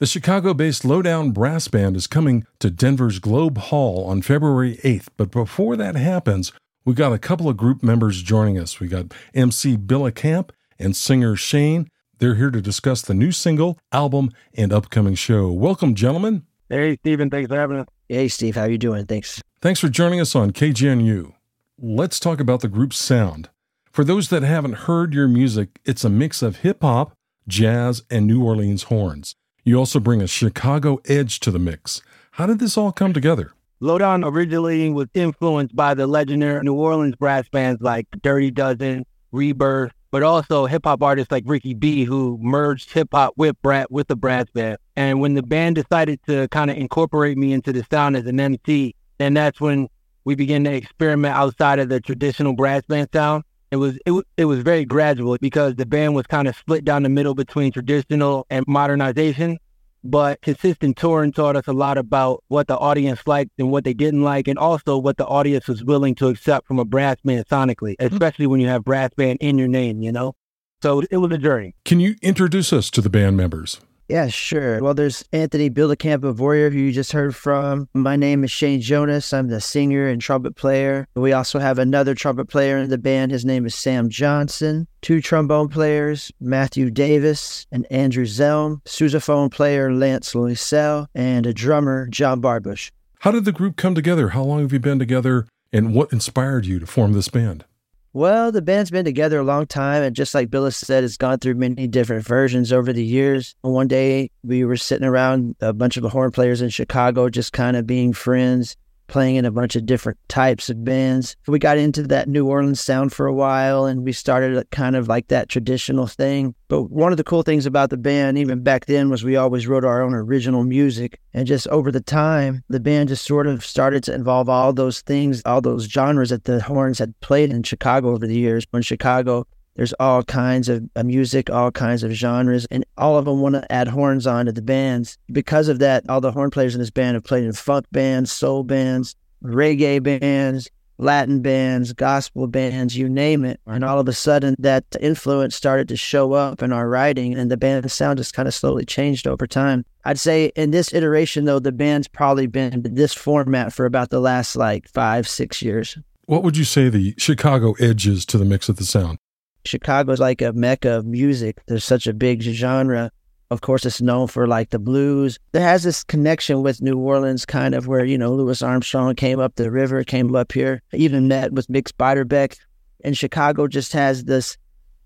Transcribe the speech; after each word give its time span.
The 0.00 0.06
Chicago 0.06 0.54
based 0.54 0.82
Lowdown 0.82 1.30
Brass 1.32 1.68
Band 1.68 1.94
is 1.94 2.06
coming 2.06 2.46
to 2.58 2.70
Denver's 2.70 3.18
Globe 3.18 3.58
Hall 3.58 4.06
on 4.06 4.22
February 4.22 4.78
8th. 4.82 5.08
But 5.18 5.30
before 5.30 5.76
that 5.76 5.94
happens, 5.94 6.52
we 6.86 6.94
got 6.94 7.12
a 7.12 7.18
couple 7.18 7.50
of 7.50 7.58
group 7.58 7.82
members 7.82 8.22
joining 8.22 8.58
us. 8.58 8.80
We 8.80 8.88
got 8.88 9.12
MC 9.34 9.76
Billa 9.76 10.14
Camp 10.14 10.52
and 10.78 10.96
singer 10.96 11.36
Shane. 11.36 11.90
They're 12.16 12.36
here 12.36 12.50
to 12.50 12.62
discuss 12.62 13.02
the 13.02 13.12
new 13.12 13.30
single, 13.30 13.78
album, 13.92 14.30
and 14.54 14.72
upcoming 14.72 15.16
show. 15.16 15.52
Welcome, 15.52 15.94
gentlemen. 15.94 16.46
Hey, 16.70 16.96
Stephen. 16.96 17.28
Thanks 17.28 17.48
for 17.48 17.56
having 17.56 17.80
us. 17.80 17.86
Hey, 18.08 18.28
Steve. 18.28 18.54
How 18.54 18.64
you 18.64 18.78
doing? 18.78 19.04
Thanks. 19.04 19.42
Thanks 19.60 19.80
for 19.80 19.90
joining 19.90 20.18
us 20.18 20.34
on 20.34 20.52
KGNU. 20.52 21.34
Let's 21.78 22.18
talk 22.18 22.40
about 22.40 22.60
the 22.60 22.68
group's 22.68 22.96
sound. 22.96 23.50
For 23.92 24.02
those 24.02 24.30
that 24.30 24.44
haven't 24.44 24.86
heard 24.86 25.12
your 25.12 25.28
music, 25.28 25.78
it's 25.84 26.04
a 26.04 26.08
mix 26.08 26.40
of 26.40 26.60
hip 26.60 26.80
hop, 26.80 27.12
jazz, 27.46 28.02
and 28.08 28.26
New 28.26 28.42
Orleans 28.42 28.84
horns. 28.84 29.36
You 29.70 29.78
also 29.78 30.00
bring 30.00 30.20
a 30.20 30.26
Chicago 30.26 30.98
edge 31.04 31.38
to 31.38 31.52
the 31.52 31.60
mix. 31.60 32.02
How 32.32 32.46
did 32.46 32.58
this 32.58 32.76
all 32.76 32.90
come 32.90 33.12
together? 33.12 33.52
Lowdown 33.78 34.24
originally 34.24 34.90
was 34.90 35.06
influenced 35.14 35.76
by 35.76 35.94
the 35.94 36.08
legendary 36.08 36.60
New 36.64 36.74
Orleans 36.74 37.14
brass 37.14 37.48
bands 37.48 37.80
like 37.80 38.08
Dirty 38.20 38.50
Dozen, 38.50 39.06
Rebirth, 39.30 39.92
but 40.10 40.24
also 40.24 40.66
hip 40.66 40.86
hop 40.86 41.04
artists 41.04 41.30
like 41.30 41.44
Ricky 41.46 41.74
B, 41.74 42.02
who 42.02 42.36
merged 42.42 42.90
hip 42.90 43.10
hop 43.12 43.34
with 43.36 43.62
Brat 43.62 43.92
with 43.92 44.08
the 44.08 44.16
brass 44.16 44.46
band. 44.52 44.78
And 44.96 45.20
when 45.20 45.34
the 45.34 45.42
band 45.44 45.76
decided 45.76 46.18
to 46.26 46.48
kind 46.48 46.72
of 46.72 46.76
incorporate 46.76 47.38
me 47.38 47.52
into 47.52 47.72
the 47.72 47.86
sound 47.92 48.16
as 48.16 48.26
an 48.26 48.40
MC, 48.40 48.96
then 49.18 49.34
that's 49.34 49.60
when 49.60 49.86
we 50.24 50.34
began 50.34 50.64
to 50.64 50.72
experiment 50.72 51.36
outside 51.36 51.78
of 51.78 51.88
the 51.88 52.00
traditional 52.00 52.54
brass 52.54 52.82
band 52.88 53.10
sound. 53.12 53.44
It 53.70 53.76
was 53.76 53.98
it, 54.04 54.24
it 54.36 54.44
was 54.46 54.60
very 54.60 54.84
gradual 54.84 55.36
because 55.40 55.76
the 55.76 55.86
band 55.86 56.14
was 56.14 56.26
kind 56.26 56.48
of 56.48 56.56
split 56.56 56.84
down 56.84 57.02
the 57.04 57.08
middle 57.08 57.34
between 57.34 57.72
traditional 57.72 58.46
and 58.50 58.64
modernization. 58.66 59.58
But 60.02 60.40
consistent 60.40 60.96
touring 60.96 61.32
taught 61.32 61.56
us 61.56 61.66
a 61.66 61.74
lot 61.74 61.98
about 61.98 62.42
what 62.48 62.68
the 62.68 62.76
audience 62.78 63.26
liked 63.26 63.50
and 63.58 63.70
what 63.70 63.84
they 63.84 63.92
didn't 63.92 64.22
like, 64.22 64.48
and 64.48 64.58
also 64.58 64.96
what 64.96 65.18
the 65.18 65.26
audience 65.26 65.68
was 65.68 65.84
willing 65.84 66.14
to 66.16 66.28
accept 66.28 66.66
from 66.66 66.78
a 66.78 66.86
brass 66.86 67.16
band 67.22 67.46
sonically, 67.48 67.96
mm-hmm. 67.96 68.14
especially 68.14 68.46
when 68.46 68.60
you 68.60 68.68
have 68.68 68.82
brass 68.82 69.10
band 69.14 69.38
in 69.42 69.58
your 69.58 69.68
name, 69.68 70.00
you 70.00 70.10
know? 70.10 70.34
So 70.82 71.02
it 71.10 71.18
was 71.18 71.30
a 71.32 71.38
journey. 71.38 71.74
Can 71.84 72.00
you 72.00 72.14
introduce 72.22 72.72
us 72.72 72.90
to 72.92 73.02
the 73.02 73.10
band 73.10 73.36
members? 73.36 73.78
Yeah, 74.10 74.26
sure. 74.26 74.80
Well, 74.80 74.92
there's 74.92 75.24
Anthony 75.32 75.70
Billa 75.70 75.96
Camp 75.96 76.24
of 76.24 76.40
Warrior, 76.40 76.70
who 76.70 76.78
you 76.80 76.90
just 76.90 77.12
heard 77.12 77.36
from. 77.36 77.88
My 77.94 78.16
name 78.16 78.42
is 78.42 78.50
Shane 78.50 78.80
Jonas. 78.80 79.32
I'm 79.32 79.46
the 79.46 79.60
singer 79.60 80.08
and 80.08 80.20
trumpet 80.20 80.56
player. 80.56 81.06
We 81.14 81.32
also 81.32 81.60
have 81.60 81.78
another 81.78 82.16
trumpet 82.16 82.46
player 82.48 82.76
in 82.76 82.90
the 82.90 82.98
band. 82.98 83.30
His 83.30 83.44
name 83.44 83.64
is 83.66 83.74
Sam 83.76 84.08
Johnson. 84.08 84.88
Two 85.00 85.20
trombone 85.20 85.68
players, 85.68 86.32
Matthew 86.40 86.90
Davis 86.90 87.68
and 87.70 87.86
Andrew 87.88 88.24
Zelm. 88.24 88.82
Sousaphone 88.82 89.48
player, 89.48 89.94
Lance 89.94 90.34
Loisel. 90.34 91.06
And 91.14 91.46
a 91.46 91.54
drummer, 91.54 92.08
John 92.08 92.42
Barbush. 92.42 92.90
How 93.20 93.30
did 93.30 93.44
the 93.44 93.52
group 93.52 93.76
come 93.76 93.94
together? 93.94 94.30
How 94.30 94.42
long 94.42 94.62
have 94.62 94.72
you 94.72 94.80
been 94.80 94.98
together? 94.98 95.46
And 95.72 95.94
what 95.94 96.12
inspired 96.12 96.66
you 96.66 96.80
to 96.80 96.86
form 96.86 97.12
this 97.12 97.28
band? 97.28 97.64
Well, 98.12 98.50
the 98.50 98.60
band's 98.60 98.90
been 98.90 99.04
together 99.04 99.38
a 99.38 99.44
long 99.44 99.66
time, 99.66 100.02
and 100.02 100.16
just 100.16 100.34
like 100.34 100.50
Billis 100.50 100.76
said, 100.76 101.04
it's 101.04 101.16
gone 101.16 101.38
through 101.38 101.54
many 101.54 101.86
different 101.86 102.26
versions 102.26 102.72
over 102.72 102.92
the 102.92 103.04
years. 103.04 103.54
One 103.60 103.86
day, 103.86 104.32
we 104.42 104.64
were 104.64 104.76
sitting 104.76 105.06
around 105.06 105.54
a 105.60 105.72
bunch 105.72 105.96
of 105.96 106.02
the 106.02 106.08
horn 106.08 106.32
players 106.32 106.60
in 106.60 106.70
Chicago, 106.70 107.28
just 107.28 107.52
kind 107.52 107.76
of 107.76 107.86
being 107.86 108.12
friends, 108.12 108.76
playing 109.10 109.36
in 109.36 109.44
a 109.44 109.50
bunch 109.50 109.76
of 109.76 109.84
different 109.84 110.18
types 110.28 110.70
of 110.70 110.84
bands. 110.84 111.36
We 111.46 111.58
got 111.58 111.76
into 111.76 112.04
that 112.04 112.28
New 112.28 112.46
Orleans 112.46 112.80
sound 112.80 113.12
for 113.12 113.26
a 113.26 113.34
while 113.34 113.84
and 113.84 114.04
we 114.04 114.12
started 114.12 114.70
kind 114.70 114.96
of 114.96 115.08
like 115.08 115.28
that 115.28 115.48
traditional 115.48 116.06
thing. 116.06 116.54
But 116.68 116.84
one 116.84 117.12
of 117.12 117.18
the 117.18 117.24
cool 117.24 117.42
things 117.42 117.66
about 117.66 117.90
the 117.90 117.96
band, 117.96 118.38
even 118.38 118.62
back 118.62 118.86
then, 118.86 119.10
was 119.10 119.24
we 119.24 119.36
always 119.36 119.66
wrote 119.66 119.84
our 119.84 120.00
own 120.00 120.14
original 120.14 120.62
music. 120.62 121.18
And 121.34 121.46
just 121.46 121.66
over 121.68 121.90
the 121.90 122.00
time, 122.00 122.62
the 122.68 122.80
band 122.80 123.08
just 123.08 123.26
sort 123.26 123.48
of 123.48 123.66
started 123.66 124.04
to 124.04 124.14
involve 124.14 124.48
all 124.48 124.72
those 124.72 125.00
things, 125.02 125.42
all 125.44 125.60
those 125.60 125.86
genres 125.86 126.30
that 126.30 126.44
the 126.44 126.62
horns 126.62 127.00
had 127.00 127.18
played 127.20 127.50
in 127.50 127.64
Chicago 127.64 128.10
over 128.10 128.26
the 128.26 128.38
years. 128.38 128.64
When 128.70 128.82
Chicago 128.82 129.46
there's 129.80 129.94
all 129.94 130.22
kinds 130.22 130.68
of 130.68 130.84
uh, 130.94 131.02
music, 131.02 131.48
all 131.48 131.70
kinds 131.70 132.02
of 132.02 132.12
genres, 132.12 132.66
and 132.70 132.84
all 132.98 133.16
of 133.16 133.24
them 133.24 133.40
want 133.40 133.54
to 133.54 133.72
add 133.72 133.88
horns 133.88 134.26
onto 134.26 134.52
the 134.52 134.60
bands. 134.60 135.16
Because 135.32 135.68
of 135.68 135.78
that, 135.78 136.04
all 136.06 136.20
the 136.20 136.32
horn 136.32 136.50
players 136.50 136.74
in 136.74 136.82
this 136.82 136.90
band 136.90 137.14
have 137.14 137.24
played 137.24 137.44
in 137.44 137.54
funk 137.54 137.86
bands, 137.90 138.30
soul 138.30 138.62
bands, 138.62 139.16
reggae 139.42 140.02
bands, 140.02 140.68
Latin 140.98 141.40
bands, 141.40 141.94
gospel 141.94 142.46
bands, 142.46 142.94
you 142.94 143.08
name 143.08 143.42
it. 143.46 143.58
And 143.66 143.82
all 143.82 143.98
of 143.98 144.06
a 144.06 144.12
sudden, 144.12 144.54
that 144.58 144.84
influence 145.00 145.56
started 145.56 145.88
to 145.88 145.96
show 145.96 146.34
up 146.34 146.62
in 146.62 146.74
our 146.74 146.86
writing, 146.86 147.34
and 147.34 147.50
the 147.50 147.56
band's 147.56 147.94
sound 147.94 148.18
just 148.18 148.34
kind 148.34 148.46
of 148.46 148.52
slowly 148.52 148.84
changed 148.84 149.26
over 149.26 149.46
time. 149.46 149.86
I'd 150.04 150.18
say 150.18 150.52
in 150.56 150.72
this 150.72 150.92
iteration, 150.92 151.46
though, 151.46 151.58
the 151.58 151.72
band's 151.72 152.06
probably 152.06 152.48
been 152.48 152.74
in 152.74 152.96
this 152.96 153.14
format 153.14 153.72
for 153.72 153.86
about 153.86 154.10
the 154.10 154.20
last 154.20 154.56
like 154.56 154.90
five, 154.90 155.26
six 155.26 155.62
years. 155.62 155.96
What 156.26 156.42
would 156.42 156.58
you 156.58 156.64
say 156.64 156.90
the 156.90 157.14
Chicago 157.16 157.72
edge 157.80 158.06
is 158.06 158.26
to 158.26 158.36
the 158.36 158.44
mix 158.44 158.68
of 158.68 158.76
the 158.76 158.84
sound? 158.84 159.16
Chicago's 159.64 160.20
like 160.20 160.42
a 160.42 160.52
mecca 160.52 160.90
of 160.90 161.06
music. 161.06 161.60
There's 161.66 161.84
such 161.84 162.06
a 162.06 162.14
big 162.14 162.42
genre. 162.42 163.10
Of 163.50 163.62
course, 163.62 163.84
it's 163.84 164.00
known 164.00 164.28
for 164.28 164.46
like 164.46 164.70
the 164.70 164.78
blues. 164.78 165.38
There 165.52 165.62
has 165.62 165.82
this 165.82 166.04
connection 166.04 166.62
with 166.62 166.80
New 166.80 166.96
Orleans, 166.98 167.44
kind 167.44 167.74
of 167.74 167.88
where, 167.88 168.04
you 168.04 168.16
know, 168.16 168.32
Louis 168.32 168.62
Armstrong 168.62 169.14
came 169.16 169.40
up 169.40 169.56
the 169.56 169.70
river, 169.70 170.04
came 170.04 170.34
up 170.36 170.52
here, 170.52 170.82
even 170.92 171.26
met 171.26 171.52
with 171.52 171.66
Bix 171.68 171.90
Beiderbecke. 171.92 172.56
And 173.02 173.16
Chicago 173.16 173.66
just 173.66 173.92
has 173.92 174.24
this 174.24 174.56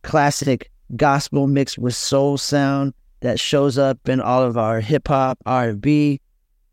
classic 0.02 0.70
gospel 0.96 1.46
mixed 1.46 1.78
with 1.78 1.94
soul 1.94 2.36
sound 2.36 2.92
that 3.20 3.40
shows 3.40 3.78
up 3.78 4.08
in 4.08 4.20
all 4.20 4.42
of 4.42 4.58
our 4.58 4.80
hip 4.80 5.08
hop, 5.08 5.38
R&B, 5.46 6.20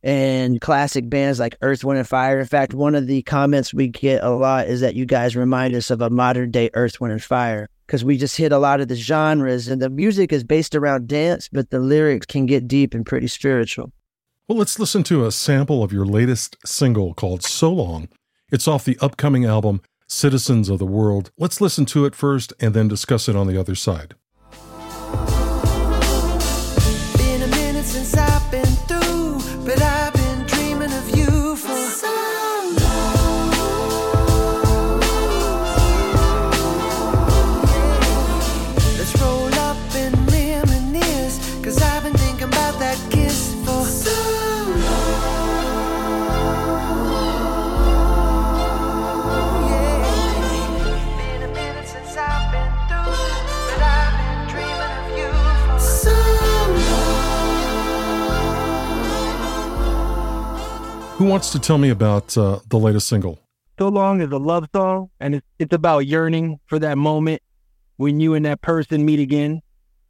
and 0.04 0.60
classic 0.62 1.10
bands 1.10 1.40
like 1.40 1.56
Earth, 1.62 1.84
Wind, 1.84 2.00
and 2.00 2.08
Fire. 2.08 2.40
In 2.40 2.46
fact, 2.46 2.74
one 2.74 2.96
of 2.96 3.08
the 3.08 3.22
comments 3.24 3.74
we 3.74 3.88
get 3.88 4.24
a 4.24 4.30
lot 4.32 4.68
is 4.68 4.82
that 4.82 4.96
you 4.96 5.06
guys 5.06 5.36
remind 5.36 5.76
us 5.76 5.92
of 5.92 6.02
a 6.02 6.10
modern 6.10 6.52
day 6.52 6.70
Earth, 6.74 7.00
Wind, 7.00 7.14
and 7.14 7.24
Fire 7.24 7.68
because 7.92 8.06
we 8.06 8.18
just 8.18 8.38
hit 8.38 8.54
a 8.54 8.58
lot 8.58 8.80
of 8.80 8.88
the 8.88 8.96
genres 8.96 9.68
and 9.68 9.82
the 9.82 9.90
music 9.90 10.32
is 10.32 10.46
based 10.46 10.76
around 10.76 11.10
dance, 11.10 11.50
but 11.52 11.72
the 11.72 11.80
lyrics 11.80 12.26
can 12.26 12.46
get 12.46 12.66
deep 12.66 12.94
and 12.94 13.06
pretty 13.06 13.28
spiritual. 13.28 13.92
Well, 14.48 14.58
let's 14.58 14.80
listen 14.80 15.04
to 15.04 15.26
a 15.26 15.32
sample 15.32 15.84
of 15.84 15.92
your 15.92 16.06
latest 16.06 16.56
single 16.66 17.14
called 17.14 17.44
So 17.44 17.72
Long. 17.72 18.08
It's 18.50 18.68
off 18.68 18.86
the 18.86 18.98
upcoming 19.02 19.44
album 19.44 19.82
Citizens 20.08 20.70
of 20.70 20.80
the 20.80 20.86
World. 20.86 21.32
Let's 21.38 21.62
listen 21.62 21.86
to 21.88 22.06
it 22.06 22.16
first 22.16 22.54
and 22.60 22.74
then 22.74 22.88
discuss 22.88 23.28
it 23.28 23.36
on 23.36 23.48
the 23.48 23.60
other 23.60 23.76
side. 23.76 24.16
Who 61.22 61.28
wants 61.28 61.52
to 61.52 61.60
tell 61.60 61.78
me 61.78 61.92
about 61.92 62.36
uh, 62.36 62.62
the 62.70 62.80
latest 62.80 63.08
single? 63.08 63.38
So 63.78 63.90
Long 63.90 64.22
is 64.22 64.32
a 64.32 64.40
love 64.40 64.66
song, 64.74 65.12
and 65.20 65.36
it's, 65.36 65.46
it's 65.60 65.72
about 65.72 66.08
yearning 66.08 66.60
for 66.66 66.80
that 66.80 66.98
moment 66.98 67.44
when 67.98 68.20
you 68.20 68.34
and 68.34 68.44
that 68.48 68.64
person 68.64 69.06
meet 69.06 69.20
again. 69.20 69.62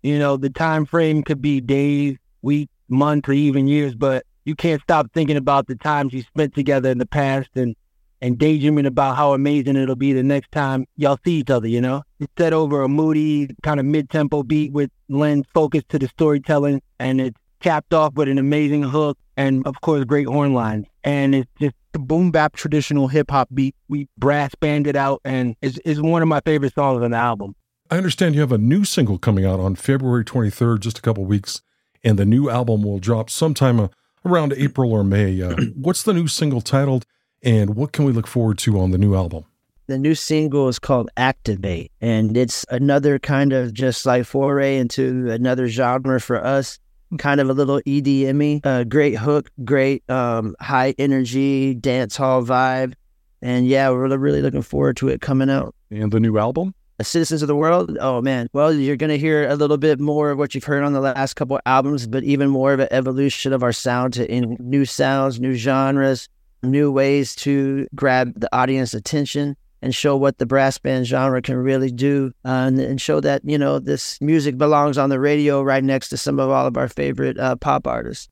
You 0.04 0.18
know, 0.20 0.38
the 0.38 0.50
time 0.50 0.86
frame 0.86 1.22
could 1.22 1.42
be 1.42 1.60
days, 1.60 2.16
weeks, 2.42 2.72
months, 2.88 3.28
or 3.28 3.34
even 3.34 3.68
years, 3.68 3.94
but 3.94 4.24
you 4.46 4.56
can't 4.56 4.82
stop 4.82 5.12
thinking 5.14 5.36
about 5.36 5.68
the 5.68 5.76
times 5.76 6.14
you 6.14 6.22
spent 6.22 6.56
together 6.56 6.90
in 6.90 6.98
the 6.98 7.06
past 7.06 7.50
and 7.56 7.76
and 8.22 8.38
daydreaming 8.38 8.86
about 8.86 9.18
how 9.18 9.34
amazing 9.34 9.76
it'll 9.76 9.98
be 9.98 10.14
the 10.14 10.24
next 10.24 10.50
time 10.54 10.86
y'all 10.96 11.20
see 11.26 11.40
each 11.40 11.50
other, 11.50 11.68
you 11.68 11.82
know? 11.82 12.04
It's 12.22 12.32
set 12.38 12.54
over 12.54 12.84
a 12.84 12.88
moody, 12.88 13.54
kind 13.64 13.82
of 13.82 13.86
mid-tempo 13.86 14.44
beat 14.44 14.72
with 14.72 14.90
lens 15.10 15.46
focused 15.54 15.90
to 15.90 16.00
the 16.00 16.08
storytelling, 16.08 16.82
and 17.02 17.20
it's 17.20 17.38
capped 17.60 17.94
off 17.94 18.14
with 18.14 18.30
an 18.30 18.38
amazing 18.38 18.84
hook 18.84 19.18
and 19.42 19.66
of 19.66 19.82
course 19.82 20.04
great 20.06 20.28
horn 20.28 20.54
lines. 20.54 20.86
And 21.04 21.34
it's 21.34 21.50
just 21.60 21.76
the 21.94 22.00
boom 22.00 22.32
bap 22.32 22.56
traditional 22.56 23.08
hip 23.08 23.32
hop 23.32 23.50
beat. 23.54 23.76
We 23.90 24.08
brass 24.18 24.54
banded 24.56 24.96
out 24.96 25.22
and 25.26 25.56
is 25.62 25.78
is 25.80 26.02
one 26.02 26.22
of 26.22 26.28
my 26.28 26.42
favorite 26.42 26.74
songs 26.74 27.04
on 27.04 27.12
the 27.12 27.18
album. 27.18 27.56
I 27.90 27.98
understand 27.98 28.36
you 28.36 28.42
have 28.42 28.52
a 28.52 28.58
new 28.58 28.86
single 28.86 29.18
coming 29.18 29.46
out 29.46 29.60
on 29.60 29.76
February 29.76 30.24
23rd, 30.24 30.80
just 30.80 30.98
a 30.98 31.02
couple 31.02 31.26
weeks, 31.26 31.62
and 32.04 32.18
the 32.18 32.26
new 32.26 32.50
album 32.50 32.84
will 32.84 33.00
drop 33.00 33.30
sometime 33.30 33.82
uh, 33.82 33.90
around 34.26 34.54
April 34.54 34.94
or 34.94 35.04
May. 35.04 35.42
Uh, 35.42 35.56
what's 35.76 36.04
the 36.04 36.14
new 36.14 36.28
single 36.28 36.62
titled, 36.62 37.06
and 37.44 37.76
what 37.76 37.92
can 37.92 38.06
we 38.06 38.14
look 38.14 38.28
forward 38.28 38.58
to 38.60 38.80
on 38.80 38.92
the 38.92 38.98
new 38.98 39.14
album? 39.14 39.44
The 39.88 39.98
new 39.98 40.16
single 40.16 40.70
is 40.70 40.80
called 40.80 41.10
Activate, 41.18 41.92
and 42.00 42.38
it's 42.38 42.66
another 42.70 43.20
kind 43.20 43.52
of 43.52 43.74
just 43.74 44.06
like 44.06 44.26
foray 44.26 44.78
into 44.78 45.30
another 45.30 45.68
genre 45.68 46.22
for 46.22 46.42
us 46.42 46.80
kind 47.18 47.40
of 47.40 47.50
a 47.50 47.54
little 47.54 47.82
EDM 47.82 48.66
uh, 48.66 48.84
great 48.84 49.18
hook, 49.18 49.50
great 49.64 50.08
um, 50.10 50.56
high 50.60 50.94
energy 50.98 51.74
dance 51.74 52.16
hall 52.16 52.44
vibe. 52.44 52.94
And 53.42 53.68
yeah, 53.68 53.90
we're 53.90 54.16
really 54.18 54.42
looking 54.42 54.62
forward 54.62 54.98
to 54.98 55.10
it 55.10 55.22
coming 55.22 55.50
out. 55.50 55.74
And 55.90 56.12
the 56.12 56.20
new 56.20 56.38
album? 56.38 56.74
Citizens 57.02 57.42
of 57.42 57.48
the 57.48 57.56
World. 57.56 57.98
Oh 58.00 58.22
man. 58.22 58.48
Well, 58.54 58.74
you're 58.74 58.96
going 58.96 59.10
to 59.10 59.18
hear 59.18 59.48
a 59.48 59.56
little 59.56 59.78
bit 59.78 60.00
more 60.00 60.32
of 60.32 60.38
what 60.38 60.54
you've 60.54 60.64
heard 60.64 60.84
on 60.84 60.94
the 60.94 61.00
last 61.00 61.34
couple 61.34 61.56
of 61.56 61.62
albums, 61.66 62.06
but 62.06 62.24
even 62.24 62.50
more 62.50 62.74
of 62.74 62.80
an 62.80 62.88
evolution 62.92 63.54
of 63.54 63.64
our 63.64 63.74
sound 63.74 64.14
to 64.14 64.32
in 64.32 64.56
new 64.60 64.86
sounds, 64.86 65.40
new 65.40 65.56
genres, 65.56 66.30
new 66.64 66.92
ways 66.92 67.36
to 67.38 67.88
grab 67.96 68.40
the 68.40 68.56
audience 68.56 68.94
attention 68.94 69.56
and 69.82 69.96
show 69.96 70.16
what 70.16 70.38
the 70.38 70.46
brass 70.46 70.78
band 70.78 71.06
genre 71.06 71.42
can 71.42 71.56
really 71.56 71.92
do 71.92 72.32
uh, 72.46 72.50
and, 72.68 72.80
and, 72.80 73.02
show 73.02 73.20
that 73.20 73.42
you 73.44 73.58
know 73.58 73.80
this 73.80 74.20
music 74.22 74.58
belongs 74.58 74.98
on 74.98 75.10
the 75.10 75.20
radio 75.20 75.62
right 75.62 75.84
next 75.84 76.10
to 76.10 76.18
some 76.18 76.40
of 76.40 76.50
all 76.50 76.68
of 76.68 76.78
our 76.78 76.88
favorite 76.88 77.38
uh, 77.40 77.56
pop 77.56 77.88
artists 77.88 78.30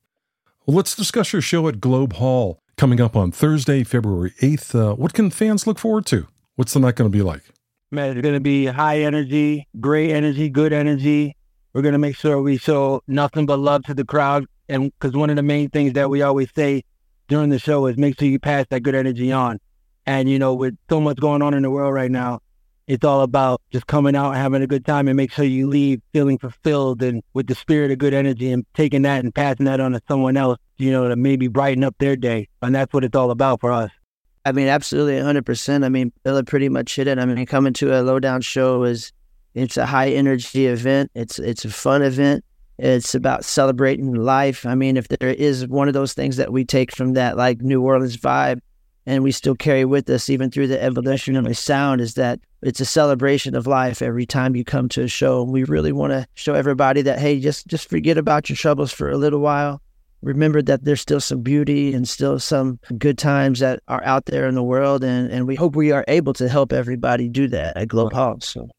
well 0.66 0.78
let's 0.78 0.96
discuss 0.96 1.34
your 1.34 1.42
show 1.42 1.68
at 1.68 1.80
globe 1.80 2.14
hall 2.14 2.60
coming 2.78 3.02
up 3.02 3.16
on 3.16 3.32
thursday 3.32 3.84
february 3.84 4.32
8th 4.42 4.76
uh, 4.76 4.96
what 4.96 5.14
can 5.14 5.30
fans 5.30 5.66
look 5.66 5.80
forward 5.80 6.06
to 6.08 6.28
what's 6.56 6.74
the 6.74 6.80
night 6.80 6.96
going 6.96 7.10
to 7.12 7.18
be 7.18 7.24
like 7.24 7.44
Man, 7.92 8.12
it's 8.12 8.22
going 8.22 8.36
to 8.36 8.40
be 8.40 8.68
high 8.68 9.00
energy, 9.00 9.68
great 9.80 10.12
energy, 10.12 10.48
good 10.48 10.72
energy. 10.72 11.36
We're 11.74 11.82
going 11.82 11.94
to 11.94 12.00
make 12.00 12.16
sure 12.16 12.40
we 12.40 12.58
show 12.58 13.02
nothing 13.08 13.48
but 13.48 13.58
love 13.58 13.84
to 13.86 13.96
the 13.96 14.06
crowd. 14.06 14.46
And 14.68 14.92
because 14.94 15.16
one 15.16 15.32
of 15.32 15.38
the 15.38 15.42
main 15.44 15.70
things 15.70 15.94
that 15.94 16.08
we 16.08 16.22
always 16.22 16.50
say 16.56 16.84
during 17.30 17.50
the 17.50 17.58
show 17.58 17.88
is 17.88 17.98
make 17.98 18.20
sure 18.20 18.28
you 18.28 18.38
pass 18.38 18.68
that 18.70 18.82
good 18.82 18.94
energy 18.94 19.32
on. 19.32 19.60
And, 20.10 20.28
you 20.28 20.40
know, 20.40 20.56
with 20.56 20.76
so 20.90 21.00
much 21.00 21.18
going 21.18 21.44
on 21.44 21.54
in 21.54 21.62
the 21.62 21.70
world 21.70 21.94
right 21.94 22.10
now, 22.10 22.40
it's 22.88 23.06
all 23.06 23.22
about 23.22 23.62
just 23.70 23.86
coming 23.86 24.16
out 24.16 24.32
and 24.32 24.38
having 24.38 24.64
a 24.64 24.66
good 24.66 24.84
time 24.84 25.08
and 25.08 25.16
make 25.16 25.32
sure 25.32 25.46
you 25.46 25.68
leave 25.68 26.02
feeling 26.14 26.40
fulfilled 26.40 27.04
and 27.04 27.22
with 27.36 27.46
the 27.46 27.54
spirit 27.54 27.92
of 27.92 28.00
good 28.00 28.16
energy 28.16 28.52
and 28.52 28.66
taking 28.74 29.04
that 29.04 29.24
and 29.24 29.36
passing 29.36 29.68
that 29.68 29.80
on 29.80 29.92
to 29.92 30.02
someone 30.08 30.36
else, 30.36 30.58
you 30.80 30.92
know, 30.92 31.08
to 31.08 31.16
maybe 31.16 31.48
brighten 31.48 31.84
up 31.84 31.96
their 32.00 32.16
day. 32.16 32.50
And 32.64 32.74
that's 32.74 32.92
what 32.92 33.04
it's 33.04 33.16
all 33.16 33.30
about 33.30 33.62
for 33.62 33.72
us. 33.72 33.92
I 34.46 34.52
mean, 34.52 34.68
absolutely, 34.68 35.14
100%. 35.22 35.86
I 35.86 35.90
mean, 35.90 36.12
Billa 36.26 36.44
pretty 36.44 36.70
much 36.70 36.96
hit 36.96 37.08
it. 37.08 37.20
I 37.20 37.26
mean, 37.28 37.46
coming 37.46 37.74
to 37.74 37.96
a 37.96 38.02
lowdown 38.02 38.42
show 38.42 38.86
is 38.86 39.12
it's 39.54 39.78
a 39.78 39.86
high 39.86 40.10
energy 40.10 40.66
event. 40.66 41.12
It's 41.14 41.38
it's 41.38 41.66
a 41.66 41.70
fun 41.70 42.02
event. 42.02 42.44
It's 42.80 43.14
about 43.14 43.46
celebrating 43.46 44.16
life. 44.16 44.66
I 44.66 44.74
mean, 44.74 44.98
if 44.98 45.08
there 45.08 45.30
is 45.30 45.68
one 45.68 45.88
of 45.88 45.94
those 45.94 46.14
things 46.14 46.38
that 46.38 46.52
we 46.52 46.66
take 46.66 46.96
from 46.96 47.14
that 47.14 47.38
like 47.38 47.62
New 47.62 47.84
Orleans 47.84 48.18
vibe 48.18 48.62
and 49.10 49.24
we 49.24 49.32
still 49.32 49.56
carry 49.56 49.86
with 49.86 50.10
us 50.10 50.30
even 50.30 50.52
through 50.52 50.68
the 50.68 50.82
evolution 50.82 51.36
of 51.36 51.46
the 51.46 51.54
sound 51.56 52.02
is 52.02 52.14
that 52.14 52.40
it's 52.62 52.80
a 52.80 52.86
celebration 52.86 53.56
of 53.56 53.68
life 53.68 54.02
every 54.02 54.26
time 54.26 54.56
you 54.56 54.64
come 54.64 54.90
to 54.90 55.04
a 55.04 55.08
show. 55.08 55.42
And 55.42 55.52
we 55.52 55.64
really 55.64 55.92
want 55.92 56.12
to 56.12 56.28
show 56.36 56.54
everybody 56.54 57.02
that 57.04 57.20
hey, 57.20 57.40
just 57.40 57.68
just 57.68 57.90
forget 57.90 58.18
about 58.18 58.50
your 58.50 58.56
troubles 58.56 58.92
for 58.92 59.10
a 59.10 59.18
little 59.18 59.40
while 59.40 59.82
remember 60.22 60.62
that 60.62 60.84
there's 60.84 61.02
still 61.02 61.22
some 61.22 61.42
beauty 61.42 61.94
and 61.94 62.08
still 62.08 62.40
some 62.40 62.80
good 62.98 63.18
times 63.18 63.60
that 63.60 63.80
are 63.88 64.04
out 64.04 64.26
there 64.26 64.48
in 64.48 64.56
the 64.56 64.64
world. 64.64 65.04
And, 65.04 65.32
and 65.32 65.48
we 65.48 65.56
hope 65.56 65.76
we 65.76 65.92
are 65.92 66.06
able 66.08 66.34
to 66.34 66.50
help 66.50 66.74
everybody 66.74 67.30
do 67.30 67.48
that 67.50 67.78
at 67.78 67.88
Globe 67.88 68.14
Hall. 68.14 68.40
So. 68.42 68.70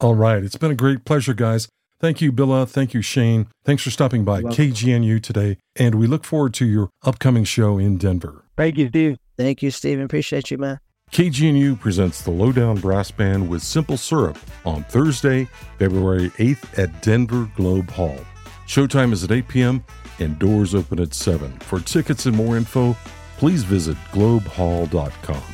All 0.00 0.14
right. 0.14 0.42
It's 0.42 0.56
been 0.56 0.70
a 0.70 0.76
great 0.76 1.04
pleasure, 1.04 1.34
guys. 1.34 1.68
Thank 1.98 2.22
you, 2.22 2.32
Billa. 2.32 2.66
Thank 2.66 2.94
you, 2.94 3.02
Shane. 3.02 3.48
Thanks 3.64 3.82
for 3.82 3.90
stopping 3.90 4.24
by 4.24 4.42
KGNU 4.42 5.22
today. 5.22 5.58
And 5.76 5.96
we 5.96 6.06
look 6.06 6.24
forward 6.24 6.54
to 6.54 6.64
your 6.64 6.88
upcoming 7.02 7.44
show 7.44 7.76
in 7.78 7.98
Denver. 7.98 8.44
Thank 8.56 8.78
you, 8.78 8.88
Steve. 8.88 9.18
Thank 9.40 9.62
you, 9.62 9.70
Steven. 9.70 10.04
Appreciate 10.04 10.50
you, 10.50 10.58
man. 10.58 10.80
KGNU 11.12 11.80
presents 11.80 12.22
the 12.22 12.30
Lowdown 12.30 12.76
Brass 12.76 13.10
Band 13.10 13.48
with 13.48 13.62
Simple 13.62 13.96
Syrup 13.96 14.38
on 14.64 14.84
Thursday, 14.84 15.48
February 15.78 16.30
8th 16.30 16.78
at 16.78 17.02
Denver 17.02 17.50
Globe 17.56 17.90
Hall. 17.90 18.18
Showtime 18.66 19.12
is 19.12 19.24
at 19.24 19.32
8 19.32 19.48
p.m 19.48 19.84
and 20.20 20.38
doors 20.38 20.74
open 20.74 21.00
at 21.00 21.14
7. 21.14 21.50
For 21.60 21.80
tickets 21.80 22.26
and 22.26 22.36
more 22.36 22.56
info, 22.56 22.96
please 23.38 23.64
visit 23.64 23.96
globehall.com. 24.12 25.49